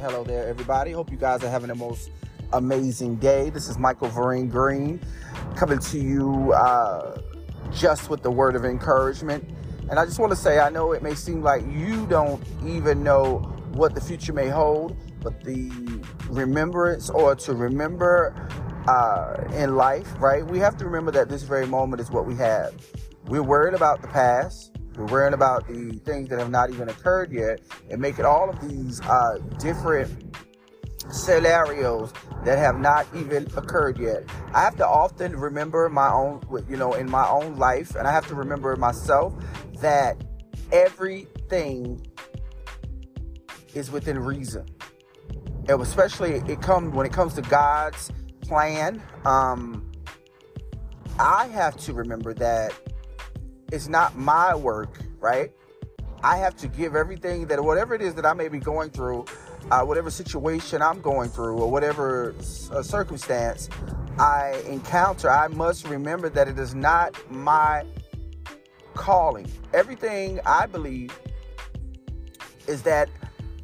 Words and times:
hello 0.00 0.22
there, 0.22 0.46
everybody. 0.46 0.92
Hope 0.92 1.10
you 1.10 1.16
guys 1.16 1.42
are 1.42 1.50
having 1.50 1.68
the 1.68 1.74
most 1.74 2.10
amazing 2.52 3.16
day. 3.16 3.50
This 3.50 3.68
is 3.68 3.78
Michael 3.78 4.08
Vereen 4.08 4.48
Green 4.48 5.00
coming 5.56 5.80
to 5.80 5.98
you 5.98 6.52
uh, 6.52 7.20
just 7.72 8.08
with 8.08 8.22
the 8.22 8.30
word 8.30 8.54
of 8.54 8.64
encouragement. 8.64 9.44
And 9.90 9.98
I 9.98 10.04
just 10.04 10.20
want 10.20 10.30
to 10.30 10.36
say, 10.36 10.60
I 10.60 10.70
know 10.70 10.92
it 10.92 11.02
may 11.02 11.16
seem 11.16 11.42
like 11.42 11.62
you 11.68 12.06
don't 12.06 12.40
even 12.64 13.02
know 13.02 13.38
what 13.72 13.96
the 13.96 14.00
future 14.00 14.32
may 14.32 14.48
hold, 14.48 14.96
but 15.20 15.42
the 15.42 15.68
remembrance 16.28 17.10
or 17.10 17.34
to 17.34 17.54
remember 17.54 18.48
uh, 18.86 19.42
in 19.54 19.74
life, 19.74 20.08
right? 20.20 20.46
We 20.46 20.60
have 20.60 20.76
to 20.76 20.84
remember 20.84 21.10
that 21.10 21.28
this 21.28 21.42
very 21.42 21.66
moment 21.66 22.00
is 22.00 22.10
what 22.10 22.24
we 22.24 22.36
have. 22.36 22.72
We're 23.26 23.42
worried 23.42 23.74
about 23.74 24.00
the 24.00 24.08
past. 24.08 24.77
We're 24.98 25.06
worrying 25.06 25.34
about 25.34 25.68
the 25.68 25.92
things 26.04 26.28
that 26.30 26.40
have 26.40 26.50
not 26.50 26.70
even 26.70 26.88
occurred 26.88 27.32
yet 27.32 27.60
and 27.88 28.00
making 28.00 28.24
all 28.24 28.50
of 28.50 28.60
these 28.68 29.00
uh, 29.02 29.38
different 29.60 30.36
scenarios 31.08 32.12
that 32.44 32.58
have 32.58 32.80
not 32.80 33.06
even 33.14 33.46
occurred 33.56 33.96
yet. 33.98 34.24
I 34.52 34.62
have 34.62 34.76
to 34.78 34.86
often 34.86 35.36
remember 35.36 35.88
my 35.88 36.10
own, 36.10 36.42
you 36.68 36.76
know, 36.76 36.94
in 36.94 37.08
my 37.08 37.26
own 37.28 37.56
life, 37.56 37.94
and 37.94 38.08
I 38.08 38.12
have 38.12 38.26
to 38.26 38.34
remember 38.34 38.74
myself 38.74 39.32
that 39.80 40.20
everything 40.72 42.04
is 43.74 43.92
within 43.92 44.18
reason. 44.18 44.66
And 45.68 45.80
especially 45.80 46.32
it 46.32 46.60
comes 46.60 46.92
when 46.92 47.06
it 47.06 47.12
comes 47.12 47.34
to 47.34 47.42
God's 47.42 48.10
plan. 48.40 49.00
Um, 49.24 49.92
I 51.20 51.46
have 51.48 51.76
to 51.78 51.92
remember 51.92 52.34
that 52.34 52.72
it's 53.70 53.88
not 53.88 54.16
my 54.16 54.54
work, 54.54 54.98
right? 55.20 55.52
I 56.22 56.36
have 56.38 56.56
to 56.56 56.68
give 56.68 56.96
everything 56.96 57.46
that 57.46 57.62
whatever 57.62 57.94
it 57.94 58.02
is 58.02 58.14
that 58.14 58.26
I 58.26 58.32
may 58.32 58.48
be 58.48 58.58
going 58.58 58.90
through, 58.90 59.26
uh, 59.70 59.82
whatever 59.84 60.10
situation 60.10 60.82
I'm 60.82 61.00
going 61.00 61.28
through, 61.28 61.58
or 61.58 61.70
whatever 61.70 62.34
uh, 62.72 62.82
circumstance 62.82 63.68
I 64.18 64.62
encounter, 64.66 65.30
I 65.30 65.46
must 65.48 65.86
remember 65.86 66.28
that 66.30 66.48
it 66.48 66.58
is 66.58 66.74
not 66.74 67.14
my 67.30 67.84
calling. 68.94 69.50
Everything 69.72 70.40
I 70.44 70.66
believe 70.66 71.16
is 72.66 72.82
that 72.82 73.08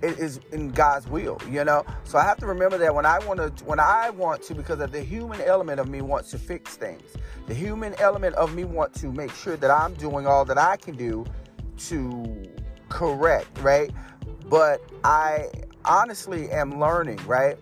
is 0.02 0.40
in 0.52 0.70
God's 0.70 1.06
will, 1.08 1.40
you 1.50 1.64
know. 1.64 1.84
So 2.04 2.18
I 2.18 2.24
have 2.24 2.38
to 2.38 2.46
remember 2.46 2.78
that 2.78 2.94
when 2.94 3.06
I 3.06 3.18
want 3.20 3.40
to, 3.40 3.64
when 3.64 3.80
I 3.80 4.10
want 4.10 4.42
to, 4.44 4.54
because 4.54 4.80
of 4.80 4.92
the 4.92 5.00
human 5.02 5.40
element 5.40 5.80
of 5.80 5.88
me 5.88 6.02
wants 6.02 6.30
to 6.32 6.38
fix 6.38 6.76
things. 6.76 7.14
The 7.46 7.54
human 7.54 7.94
element 8.00 8.34
of 8.36 8.54
me 8.54 8.64
want 8.64 8.94
to 8.96 9.08
make 9.12 9.32
sure 9.32 9.56
that 9.56 9.70
I'm 9.70 9.94
doing 9.94 10.26
all 10.26 10.44
that 10.46 10.58
I 10.58 10.76
can 10.76 10.96
do 10.96 11.24
to 11.88 12.42
correct, 12.88 13.58
right? 13.60 13.90
But 14.48 14.80
I 15.04 15.50
honestly 15.84 16.50
am 16.50 16.78
learning, 16.80 17.20
right? 17.26 17.56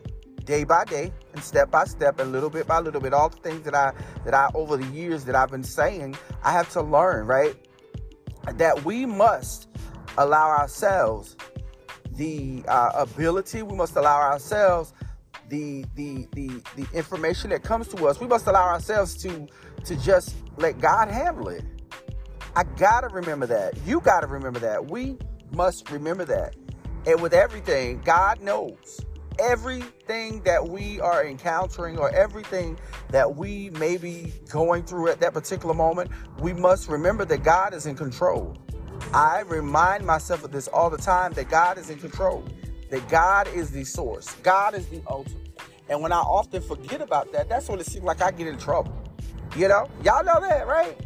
Day 0.44 0.64
by 0.64 0.84
day 0.84 1.12
and 1.34 1.42
step 1.42 1.70
by 1.70 1.84
step 1.84 2.18
and 2.18 2.32
little 2.32 2.50
bit 2.50 2.66
by 2.66 2.80
little 2.80 3.00
bit, 3.00 3.14
all 3.14 3.28
the 3.28 3.36
things 3.36 3.62
that 3.62 3.74
I 3.74 3.92
that 4.24 4.34
I 4.34 4.50
over 4.54 4.76
the 4.76 4.86
years 4.86 5.24
that 5.26 5.36
I've 5.36 5.50
been 5.50 5.62
saying, 5.62 6.16
I 6.42 6.52
have 6.52 6.68
to 6.72 6.82
learn, 6.82 7.26
right? 7.26 7.54
That 8.54 8.84
we 8.84 9.06
must 9.06 9.68
allow 10.18 10.48
ourselves 10.48 11.36
the 12.16 12.64
uh, 12.68 12.90
ability, 12.94 13.62
we 13.62 13.76
must 13.76 13.96
allow 13.96 14.20
ourselves 14.20 14.92
the, 15.48 15.84
the 15.96 16.26
the 16.32 16.62
the 16.76 16.86
information 16.94 17.50
that 17.50 17.62
comes 17.62 17.88
to 17.88 18.06
us. 18.06 18.20
We 18.20 18.26
must 18.26 18.46
allow 18.46 18.68
ourselves 18.68 19.16
to 19.22 19.46
to 19.84 19.96
just 19.96 20.34
let 20.56 20.80
God 20.80 21.08
handle 21.08 21.48
it. 21.48 21.64
I 22.54 22.64
gotta 22.64 23.08
remember 23.08 23.46
that. 23.46 23.76
You 23.86 24.00
gotta 24.00 24.26
remember 24.26 24.60
that. 24.60 24.90
We 24.90 25.18
must 25.52 25.90
remember 25.90 26.24
that. 26.26 26.56
And 27.06 27.20
with 27.20 27.34
everything, 27.34 28.00
God 28.04 28.40
knows 28.40 29.00
everything 29.38 30.42
that 30.42 30.68
we 30.68 31.00
are 31.00 31.24
encountering 31.24 31.98
or 31.98 32.10
everything 32.10 32.78
that 33.10 33.36
we 33.36 33.70
may 33.70 33.96
be 33.96 34.32
going 34.50 34.84
through 34.84 35.08
at 35.08 35.20
that 35.20 35.32
particular 35.32 35.74
moment, 35.74 36.10
we 36.38 36.52
must 36.52 36.88
remember 36.88 37.24
that 37.24 37.42
God 37.42 37.74
is 37.74 37.86
in 37.86 37.96
control. 37.96 38.56
I 39.12 39.40
remind 39.40 40.06
myself 40.06 40.44
of 40.44 40.52
this 40.52 40.68
all 40.68 40.90
the 40.90 40.98
time 40.98 41.32
that 41.32 41.50
God 41.50 41.78
is 41.78 41.90
in 41.90 41.98
control, 41.98 42.44
that 42.90 43.06
God 43.08 43.48
is 43.48 43.70
the 43.70 43.84
source, 43.84 44.32
God 44.42 44.74
is 44.74 44.86
the 44.88 45.02
ultimate. 45.06 45.38
And 45.88 46.00
when 46.00 46.12
I 46.12 46.20
often 46.20 46.62
forget 46.62 47.00
about 47.00 47.32
that, 47.32 47.48
that's 47.48 47.68
when 47.68 47.78
it 47.78 47.86
seems 47.86 48.04
like 48.04 48.22
I 48.22 48.30
get 48.30 48.46
in 48.46 48.56
trouble. 48.58 48.96
You 49.56 49.68
know, 49.68 49.90
y'all 50.02 50.24
know 50.24 50.40
that, 50.40 50.66
right? 50.66 50.98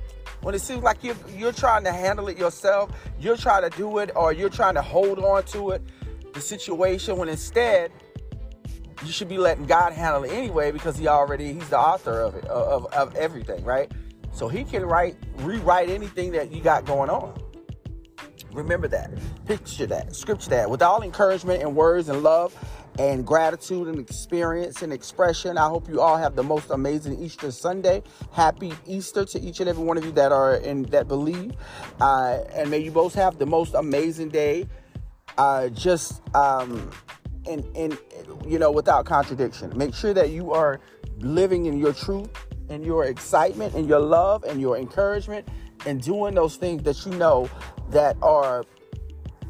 When 0.43 0.55
it 0.55 0.61
seems 0.61 0.83
like 0.85 1.03
you're 1.03 1.17
you're 1.37 1.53
trying 1.53 1.83
to 1.85 1.93
handle 1.93 2.29
it 2.29 2.39
yourself, 2.39 2.91
you're 3.19 3.37
trying 3.37 3.69
to 3.69 3.77
do 3.77 3.99
it, 3.99 4.11
or 4.15 4.33
you're 4.33 4.51
trying 4.51 4.75
to 4.75 4.83
hold 4.83 5.19
on 5.19 5.43
to 5.47 5.71
it, 5.73 5.83
the 6.33 6.41
situation. 6.41 7.17
When 7.17 7.29
instead, 7.29 7.91
you 9.05 9.11
should 9.11 9.29
be 9.29 9.39
letting 9.39 9.67
God 9.67 9.93
handle 9.93 10.23
it 10.23 10.31
anyway, 10.31 10.71
because 10.71 10.97
He 10.97 11.09
already 11.09 11.53
He's 11.53 11.69
the 11.69 11.79
author 11.79 12.21
of 12.21 12.37
it, 12.37 12.45
of 12.45 12.87
of 12.93 13.17
everything, 13.17 13.65
right? 13.65 13.91
So 14.33 14.47
He 14.47 14.63
can 14.63 14.85
write 14.85 15.17
rewrite 15.39 15.91
anything 15.91 16.31
that 16.33 16.53
you 16.53 16.63
got 16.63 16.85
going 16.85 17.11
on. 17.11 17.35
Remember 18.57 18.89
that. 18.89 19.11
Picture 19.47 19.87
that. 19.87 20.17
Scripture 20.17 20.51
that. 20.51 20.71
With 20.71 20.83
all 20.83 21.03
encouragement 21.03 21.63
and 21.63 21.77
words 21.77 22.09
and 22.09 22.23
love 22.23 22.55
and 22.99 23.27
gratitude 23.27 23.89
and 23.89 23.99
experience 23.99 24.81
and 24.81 24.93
expression. 24.93 25.59
I 25.59 25.69
hope 25.69 25.89
you 25.89 26.01
all 26.01 26.17
have 26.17 26.35
the 26.35 26.43
most 26.43 26.71
amazing 26.71 27.23
Easter 27.23 27.51
Sunday. 27.51 28.03
Happy 28.33 28.73
Easter 28.87 29.27
to 29.27 29.41
each 29.41 29.61
and 29.61 29.69
every 29.69 29.85
one 29.85 29.99
of 29.99 30.05
you 30.07 30.13
that 30.13 30.33
are 30.33 30.55
in 30.55 30.85
that 30.85 31.07
believe. 31.07 31.53
Uh, 32.01 32.39
and 32.55 32.71
may 32.71 32.79
you 32.79 32.91
both 32.91 33.15
have 33.15 33.39
the 33.39 33.47
most 33.47 33.75
amazing 33.75 34.31
day. 34.31 34.67
Uh, 35.37 35.69
just 35.69 36.23
um, 36.35 36.91
and 37.47 37.65
in 37.77 37.99
you 38.47 38.59
know 38.59 38.71
without 38.71 39.05
contradiction. 39.05 39.77
Make 39.77 39.95
sure 39.95 40.15
that 40.15 40.31
you 40.31 40.53
are 40.53 40.81
living 41.19 41.67
in 41.67 41.79
your 41.79 41.93
truth 41.93 42.31
and 42.71 42.85
your 42.85 43.05
excitement 43.05 43.75
and 43.75 43.87
your 43.87 44.01
love 44.01 44.45
and 44.45 44.63
your 44.63 44.79
encouragement 44.79 45.47
and 45.85 46.03
doing 46.03 46.35
those 46.35 46.57
things 46.57 46.83
that 46.85 47.05
you 47.05 47.13
know 47.13 47.51
that 47.91 48.17
are 48.23 48.65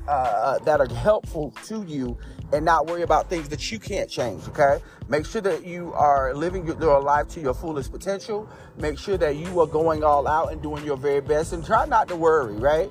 uh, 0.08 0.58
that 0.60 0.80
are 0.80 0.94
helpful 0.94 1.52
to 1.64 1.84
you 1.84 2.16
and 2.52 2.64
not 2.64 2.86
worry 2.86 3.02
about 3.02 3.28
things 3.28 3.48
that 3.48 3.72
you 3.72 3.78
can't 3.78 4.08
change, 4.08 4.46
okay? 4.48 4.78
Make 5.08 5.26
sure 5.26 5.40
that 5.40 5.66
you 5.66 5.92
are 5.94 6.32
living 6.34 6.66
your 6.66 7.00
life 7.00 7.28
to 7.28 7.40
your 7.40 7.54
fullest 7.54 7.90
potential. 7.90 8.48
Make 8.76 8.98
sure 8.98 9.16
that 9.16 9.36
you 9.36 9.60
are 9.60 9.66
going 9.66 10.04
all 10.04 10.28
out 10.28 10.52
and 10.52 10.62
doing 10.62 10.84
your 10.84 10.96
very 10.96 11.20
best 11.20 11.52
and 11.52 11.64
try 11.64 11.86
not 11.86 12.06
to 12.08 12.16
worry, 12.16 12.54
right? 12.54 12.90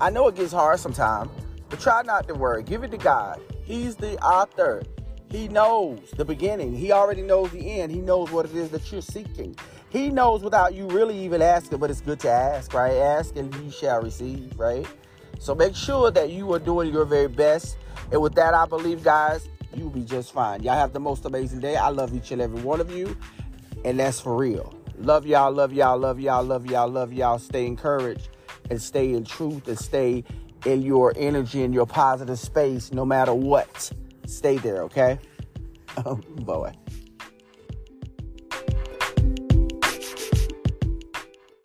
I 0.00 0.10
know 0.10 0.28
it 0.28 0.36
gets 0.36 0.52
hard 0.52 0.78
sometimes, 0.78 1.30
but 1.68 1.80
try 1.80 2.02
not 2.02 2.28
to 2.28 2.34
worry. 2.34 2.62
Give 2.62 2.84
it 2.84 2.90
to 2.92 2.98
God. 2.98 3.40
He's 3.64 3.96
the 3.96 4.16
author. 4.24 4.82
He 5.30 5.48
knows 5.48 6.12
the 6.16 6.24
beginning. 6.24 6.74
He 6.74 6.92
already 6.92 7.22
knows 7.22 7.50
the 7.50 7.80
end. 7.80 7.90
He 7.90 8.00
knows 8.00 8.30
what 8.30 8.46
it 8.46 8.54
is 8.54 8.70
that 8.70 8.92
you're 8.92 9.02
seeking. 9.02 9.56
He 9.94 10.10
knows 10.10 10.42
without 10.42 10.74
you 10.74 10.86
really 10.88 11.18
even 11.24 11.40
asking, 11.40 11.78
but 11.78 11.90
it's 11.90 12.02
good 12.02 12.20
to 12.20 12.30
ask, 12.30 12.74
right? 12.74 12.96
Ask 12.96 13.36
and 13.36 13.54
you 13.54 13.70
shall 13.70 14.02
receive, 14.02 14.52
right? 14.58 14.86
So 15.38 15.54
make 15.54 15.74
sure 15.74 16.10
that 16.10 16.30
you 16.30 16.52
are 16.52 16.58
doing 16.58 16.92
your 16.92 17.06
very 17.06 17.28
best 17.28 17.78
and 18.10 18.20
with 18.20 18.34
that, 18.34 18.54
I 18.54 18.66
believe, 18.66 19.02
guys, 19.02 19.48
you'll 19.74 19.90
be 19.90 20.02
just 20.02 20.32
fine. 20.32 20.62
Y'all 20.62 20.74
have 20.74 20.92
the 20.92 21.00
most 21.00 21.24
amazing 21.24 21.60
day. 21.60 21.76
I 21.76 21.88
love 21.88 22.14
each 22.14 22.30
and 22.30 22.40
every 22.40 22.60
one 22.62 22.80
of 22.80 22.90
you. 22.90 23.16
And 23.84 23.98
that's 23.98 24.20
for 24.20 24.36
real. 24.36 24.74
Love 24.98 25.26
y'all, 25.26 25.52
love 25.52 25.72
y'all, 25.72 25.98
love 25.98 26.20
y'all, 26.20 26.44
love 26.44 26.66
y'all, 26.66 26.88
love 26.88 27.12
y'all. 27.12 27.38
Stay 27.38 27.66
encouraged 27.66 28.28
and 28.70 28.80
stay 28.80 29.12
in 29.12 29.24
truth 29.24 29.66
and 29.68 29.78
stay 29.78 30.24
in 30.64 30.82
your 30.82 31.12
energy 31.16 31.62
and 31.62 31.74
your 31.74 31.86
positive 31.86 32.38
space 32.38 32.92
no 32.92 33.04
matter 33.04 33.34
what. 33.34 33.90
Stay 34.26 34.58
there, 34.58 34.82
okay? 34.84 35.18
Oh 36.04 36.16
boy. 36.16 36.72